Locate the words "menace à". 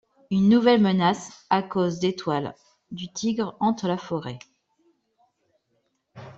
0.81-1.61